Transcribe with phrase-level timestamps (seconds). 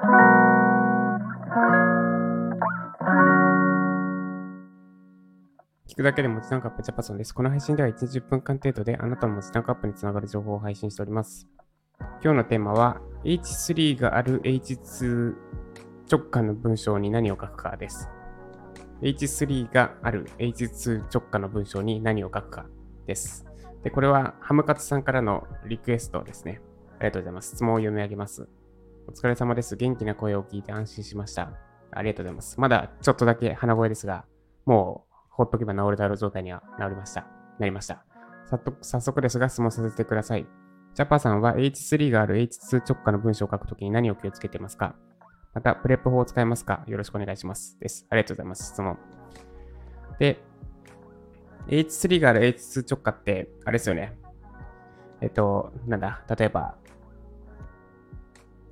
[0.00, 0.06] 聞
[5.96, 7.34] くだけで文字タンクアップジャパソンです。
[7.34, 11.46] この配信では1日10分間程度であなたの文字タンクアップにつながる情報を配信しております。
[12.22, 15.34] 今日のテーマは H3 がある H2
[16.10, 18.08] 直下の文章に何を書くかです。
[19.02, 22.64] H3 がある H2 直下の文章に何を書くか
[23.06, 23.44] です。
[23.82, 26.62] で、これはハムカツさんからのリクエストですね。
[26.98, 27.56] ありがとうございます。
[27.56, 28.48] 質問を読み上げます。
[29.06, 29.76] お疲れ様です。
[29.76, 31.52] 元気な声を聞いて安心しました。
[31.90, 32.60] ありがとうございます。
[32.60, 34.24] まだちょっとだけ鼻声ですが、
[34.66, 37.26] もうほっとけば治るだろう状態にはなりました。
[37.58, 38.04] なりました。
[38.82, 40.46] 早速ですが質問させてください。
[40.94, 44.94] ジャパさんは H3 がある H2 直下の文章を書くときに何を気をつけてますか？
[45.54, 46.84] また、プレップ法を使いますか？
[46.86, 47.78] よろしくお願いします。
[47.80, 48.06] です。
[48.10, 48.72] ありがとうございます。
[48.72, 48.98] 質問。
[50.18, 50.42] で、
[51.68, 54.16] H3 がある H2 直下って、あれですよね。
[55.20, 56.76] えっと、なんだ、例えば、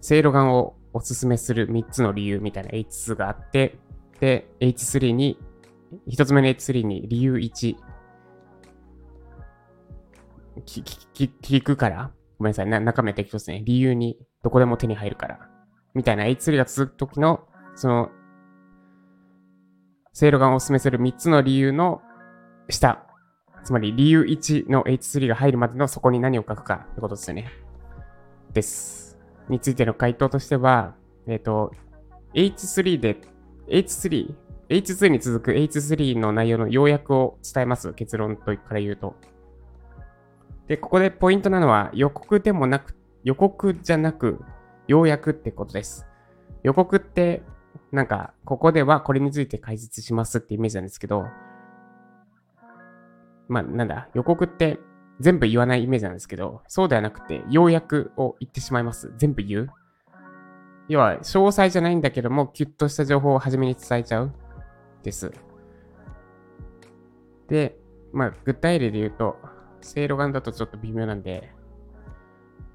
[0.00, 3.78] セイロガンをおすすめする3つの理由みたいな H2 があって、
[4.20, 5.38] で、H3 に、
[6.08, 7.76] 1つ目の H3 に理由1、
[10.64, 13.62] ききき聞くから、ごめんなさい、な中身適当ですね。
[13.64, 15.38] 理由に、どこでも手に入るから。
[15.94, 17.40] みたいな H3 が続くときの、
[17.74, 18.10] その、
[20.12, 22.02] セイロガンをおすすめする3つの理由の
[22.68, 23.04] 下。
[23.64, 27.50] つまり理由1の H3 が入るまでのそこに何を書くかってことですよね。
[28.52, 29.07] です。
[29.48, 30.94] についての回答としては、
[31.26, 31.72] えっ、と、
[32.34, 33.20] H3 で、
[33.68, 34.34] H3、
[34.68, 37.92] H2 に続く H3 の内容の要約を伝えます。
[37.94, 39.14] 結論とから言うと。
[40.66, 44.40] で、ここでポイントなのは予告でもなく、予告じゃなく、
[44.86, 46.06] 要約ってことです。
[46.62, 47.42] 予告って、
[47.92, 51.24] なんか、ここではこれについて解説しますってイメージなんですけど、
[53.48, 54.78] まあ、なんだ、予告って
[55.20, 59.12] 全部言わないイメージなんですけど、そうではなくて、要約を言ってしまいます。
[59.16, 59.70] 全部言う。
[60.88, 64.32] 要は、詳細じゃないんだけども、キュッとした情報を初めに伝えちゃう。
[65.02, 65.32] です。
[67.48, 67.76] で、
[68.12, 69.36] まあ、具体例で言うと、
[69.80, 71.52] セイロガンだとちょっと微妙なんで、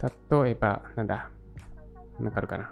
[0.02, 1.30] 例えば、なんだ、
[2.20, 2.72] わかるかな。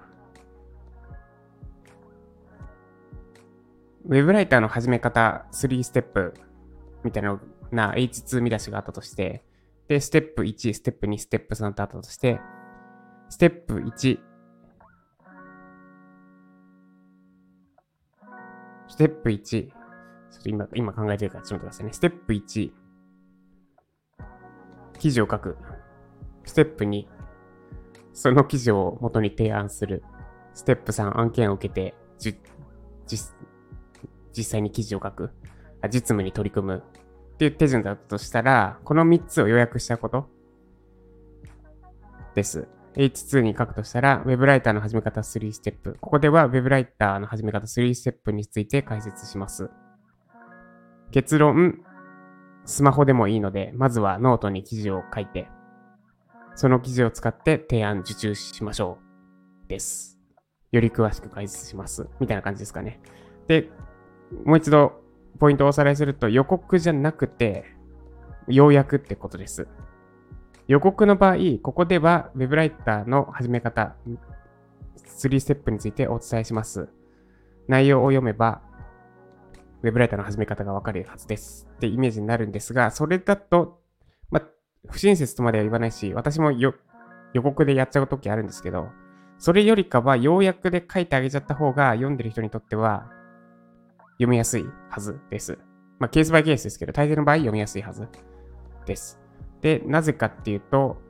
[4.05, 6.33] ウェブライターの始め方3ステップ
[7.03, 7.39] みたいな
[7.71, 9.43] な H2 見出しがあったとして、
[9.91, 12.39] で、ステップ1、ステップ2、ステップ3とあったとして、
[13.27, 14.19] ステップ1、
[18.87, 19.69] ステップ1、ちょ
[20.39, 21.91] っと今、今考えてるからちょっと待ってくださいね。
[21.91, 22.71] ステップ1、
[24.97, 25.57] 記事を書く。
[26.45, 27.05] ステップ2、
[28.13, 30.05] その記事を元に提案する。
[30.53, 32.39] ステップ3、案件を受けて、じ
[33.07, 33.35] 実
[34.31, 35.31] 実際に記事を書く。
[35.81, 36.83] あ実務に取り組む。
[37.41, 40.29] っていう手順だとしたら、この3つを予約したこと
[42.35, 42.67] です。
[42.95, 45.97] H2 に書くとしたら、Web ライターの始め方3ステップ。
[45.99, 49.71] ここでは Web ライターの始め方3ステップについて解説します。
[51.09, 51.79] 結論、
[52.65, 55.47] スマホでもいいので、まずはノートに記事を書いて、
[56.53, 58.99] その記事を使って提案受注しましょ
[59.65, 59.67] う。
[59.67, 60.19] です。
[60.71, 62.07] より詳しく解説します。
[62.19, 62.99] みたいな感じですかね。
[63.47, 63.71] で、
[64.45, 65.01] もう一度
[65.39, 67.65] ポイントをおさらいすると予告じゃなくて、
[68.47, 69.67] 要約ってことです。
[70.67, 73.95] 予告の場合、ここでは Web ライターの始め方、
[75.07, 76.89] 3ステップについてお伝えします。
[77.67, 78.61] 内容を読めば、
[79.81, 83.81] Web ライターの始め方がわかるはずですってイメージになるんですが、それだと、
[84.29, 84.41] ま、
[84.89, 86.73] 不親切とまでは言わないし、私も予
[87.33, 88.89] 告でやっちゃうときあるんですけど、
[89.39, 93.09] それよりかは要約で書いてあげちゃった方が読んでる人にとっては
[94.21, 95.57] 読みやすいはずです。
[95.97, 98.07] まあ、ケースバイケースですけど、大抵の場合読みやすいはず
[98.85, 99.19] です。
[99.61, 101.01] で、なぜかっていうと、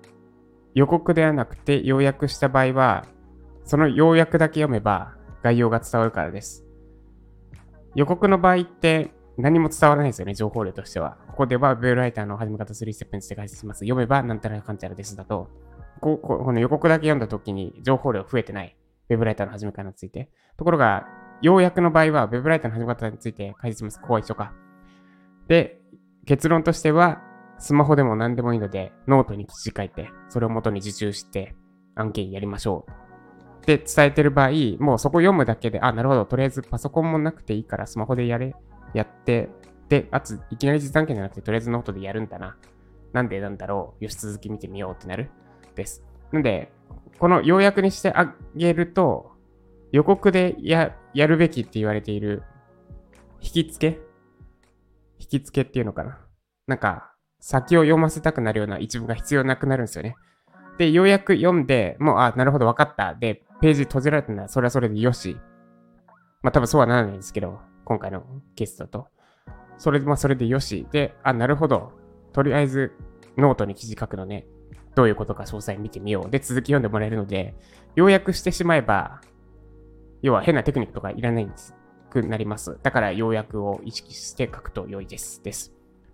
[0.73, 3.05] 予告ではなくて要約した場合は、
[3.65, 6.65] その要約だけ読めば概要が伝わるからです。
[7.95, 11.17] 予告の場合って何も伝わらないですよね、情報量としては。
[11.27, 13.79] ここでは、ウェブライターの始め方3ステップについて解説します。
[13.79, 15.49] 読めば、なんたらかんちゃらですだと、
[15.99, 18.77] ここの予告だけ読んだ時に情報量増えてない。
[19.09, 20.29] ウェブライターの始め方について。
[20.57, 21.05] ところが、
[21.41, 23.99] 要約の場合は、ウェブライターの始め方について解説します。
[23.99, 24.53] ここは一緒か。
[25.47, 25.81] で、
[26.25, 27.21] 結論としては、
[27.57, 31.55] スマホでも何でもいいので、ノートに記事書いて、それを元に受注して、
[31.95, 32.91] 案件やりましょう。
[33.61, 38.55] って伝えてる場合、もうそこ読むだけで、あ、なるほど、とりあえずパソコンもなくていいからスマホでやれ、
[38.93, 39.49] やって、
[39.89, 42.57] で、あと、いきなり実案件じゃなくて、とりあえずノートでやるんだな。
[43.13, 44.03] なんでなんだろう。
[44.05, 45.29] よし、続き見てみようってなる。
[45.75, 46.03] です。
[46.31, 46.71] なんで、
[47.19, 49.31] この要約にしてあげると、
[49.91, 52.43] 予告でややるべきって言われている、
[53.41, 53.99] 引き付け？
[55.19, 56.19] 引き付けっていうのかな？
[56.67, 60.15] なんか、先を読ませたくなるような一文が必要なくなるんですよね。
[60.77, 63.15] で、ようやく読んで、もう、あ、なるほど、わかった。
[63.15, 65.37] で、ページ閉じられたなら、それはそれでよし。
[66.43, 68.23] まあ、多分そうはならないんですけど、今回の
[68.55, 69.07] ケースだと。
[69.77, 70.87] それで、まあ、それでよし。
[70.91, 71.91] で、あ、なるほど。
[72.33, 72.93] とりあえず、
[73.37, 74.45] ノートに記事書くのね。
[74.95, 76.29] どういうことか詳細見てみよう。
[76.29, 77.55] で、続き読んでもらえるので、
[77.95, 79.21] 要約してしまえば、
[80.21, 81.75] 要は変なテクニックとかいらないんです
[82.11, 82.77] くなります。
[82.83, 85.41] だから要約を意識して書くと良いです。
[85.41, 85.73] です。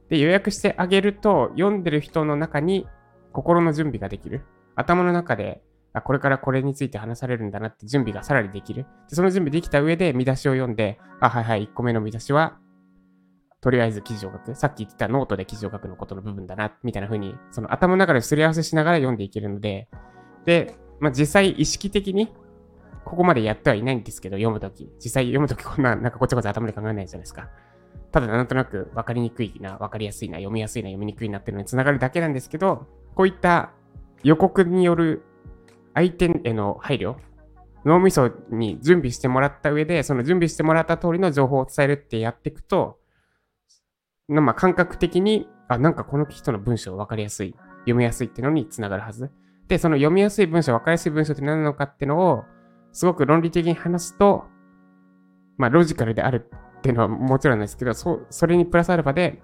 [0.10, 2.88] で、予約してあげると、読んでる人の中に
[3.34, 4.46] 心の準備ができる。
[4.76, 5.62] 頭の中で、
[5.92, 8.86] あ、これからこれについて話されるんだなって準備がさらにできる。
[9.10, 12.58] でその準備できた上で見出しを読んで、あ、はいはい、1個目の見出しは、
[13.60, 14.56] とりあえず記事を書く。
[14.56, 19.90] さっき言ってたノートで記事を書くのことの部分だな、みたいな風に、その頭の中ですり合わせしながら読んでいけるので、
[20.46, 22.32] で、まあ、実際意識的に、
[23.08, 24.90] ここまでやってはいないんですけど、読むとき。
[25.04, 27.50] 実際読むときこんな、なんかこっちこっち頭で考えないじゃないですか。
[28.12, 33.72] ただなんとなく分かりにくいな、分かりやすいな、読みやすいな、読みにくいなっていうのにつながるだけなんですけど、こういった
[34.24, 35.24] 予告による
[35.94, 37.16] 相手への配慮、
[37.86, 43.00] 脳みそに準備してもらった上で、その準備してもらった通りの情報を伝えるってやっていくと、
[44.28, 49.32] まあ、感覚的に、あ、なんかこの人の文章分かりやすい、読みやすいっていうのにつながるはず。
[49.68, 52.44] で、その読みやすい文章、分かりやすい文章って何なのかっていうのを、
[52.98, 54.46] すごく論理的に話すと、
[55.60, 59.40] まあ、ロジカルであるっていうのはもちろんですけど、そそれにプラスアルファで、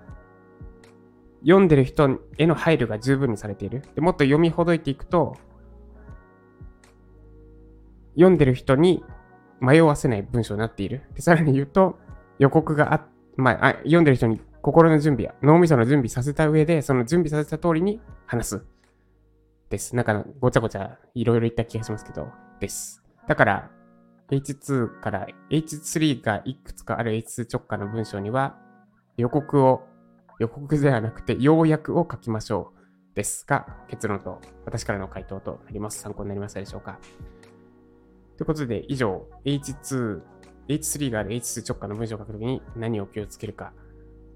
[1.43, 3.83] 読んでる人への配慮が十分にされている。
[3.93, 5.37] でもっと読みほどいていくと、
[8.15, 9.03] 読んでる人に
[9.61, 11.03] 迷わせない文章になっている。
[11.13, 11.99] でさらに言うと、
[12.39, 18.65] 予告があ、まあ、あ読んでる人に心の準備や脳みその準備させた上で、その準備させた通りに話す。
[19.69, 19.95] です。
[19.95, 22.29] なんか、ごちゃごちゃいろいろ言った気がしますけど、
[22.59, 23.02] です。
[23.27, 23.71] だから、
[24.29, 28.57] H2 から H3 がいくつかある H2 直下の文章には
[29.17, 29.83] 予告を、
[30.39, 35.99] 予告ではなくて要約を書きましょうですが、結論と私からの回答となります。
[35.99, 36.99] 参考になりましたでしょうか
[38.37, 40.21] ということで、以上、H2、
[40.67, 43.73] H3 がある H2 直下の文章を書くときに何を気をつけるか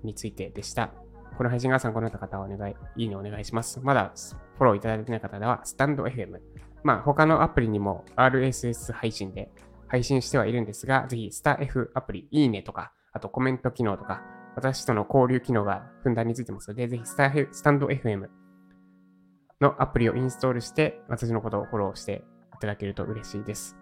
[0.03, 0.91] についてでした。
[1.37, 3.79] この配信が参考になった方はお願い、いいねお願いします。
[3.81, 4.13] まだ
[4.57, 6.39] フォローいただいてない方では、スタンド FM。
[6.87, 9.51] まあ、他のアプリにも RSS 配信で
[9.89, 14.21] 配信してはいるんですが、ぜひスター F アプリ、いいねとか、あとコメント機能とか、
[14.55, 18.27] 私との交流機能がふんだんについてますので、ぜひスタスタンド FM
[19.59, 22.23] のアプリをインストールして、私のことをフォローして
[22.55, 23.75] いただけると嬉しいです。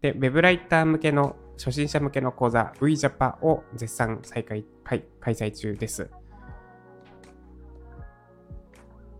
[0.00, 6.08] で、ウェブライター向けの、初心者向けの講座、WeJapa を絶賛再開開催中です。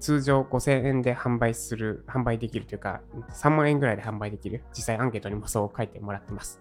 [0.04, 6.60] 通常5000円で販売する、販売できるというか、3万円ぐらいで販売できる、実際アンケートにもそう書いてもらってます。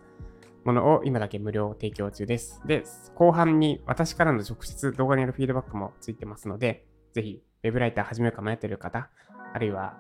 [0.63, 2.61] ものを今だけ無料提供中です。
[2.65, 2.85] で、
[3.15, 9.09] 後半に私からの直接動画によるフィードバックもついてますので、ぜひ、ウェブライター始めるか迷っている方、
[9.53, 9.97] あるいは、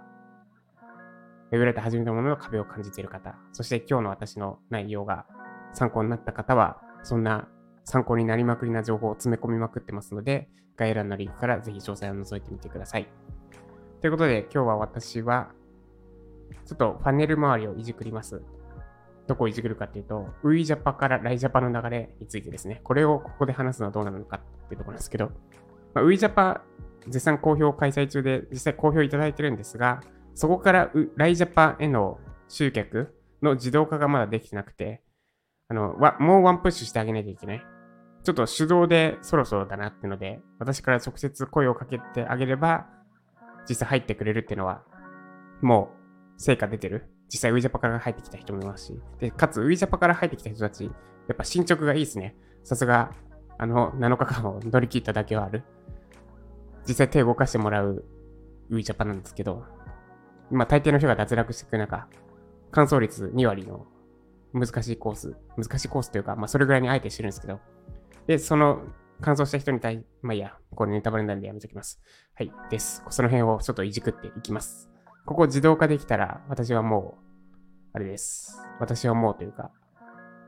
[1.51, 5.25] ウェブライター始めたものの壁を感じている方、そして今日の私の内容が
[5.73, 7.49] 参考になった方は、そんな
[7.85, 13.07] 参考になりまくりな情報を詰め込みまくってますので、概要欄のリンクからぜひ詳細を覗いてみてください。
[14.01, 15.51] ということで、今日は私は、
[16.65, 18.41] ちょっとファネル周りをいじくります。
[19.27, 25.31] どこをいじくるかっていうと、ウイジャパからライジャパの流れについてですね、これをここで話すのはどうなのかっていうところなんですけど、
[25.93, 26.63] まあ、ウイジャパ
[27.07, 30.01] 絶賛好評開催中で実際好評いただいてるんですが、
[30.35, 35.01] そこからライジャパへの集客の自動化がまだできてなくて、
[35.69, 37.65] あの、もうワンプッシュしてあげないといけない。
[38.23, 42.87] ちょっと手動でそろそろだなっていうので、私から直接声をかけてあげれば、
[43.67, 44.83] 実際入ってくれるっていうのは、
[45.61, 45.91] も
[46.37, 47.09] う成果出てる。
[47.29, 50.91] 実際ウィジャパから入ってきた人もいますし、で、かつウィジャパから入ってきた人たち、や
[51.33, 52.35] っぱ進捗がいいですね。
[52.63, 53.11] さすが、
[53.57, 55.63] あの、7日間を乗り切っただけはある。
[56.87, 58.05] 実際手を動かしてもらう
[58.69, 59.65] ウィジャパなんですけど、
[60.51, 62.07] 今大抵の人が脱落していく中、
[62.71, 63.87] 乾燥率2割の
[64.53, 67.59] 難しいコース、難しいコースというか、まあそれぐらいにあえてしてるんですけど、
[68.27, 68.81] で、その
[69.21, 72.01] 感想した人に対まあいいや、これネタバレなんでやめときます。
[72.35, 73.03] はい、です。
[73.09, 74.89] その辺をちょっといじくっていきます。
[75.25, 77.23] ここ自動化できたら、私はもう、
[77.93, 78.61] あれです。
[78.79, 79.71] 私はもうというか、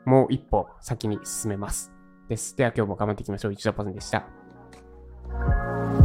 [0.05, 1.91] もう一歩先に進めます。
[2.29, 2.55] です。
[2.55, 3.53] では今日も頑張っていきましょう。
[3.53, 6.04] 一度パズンでした。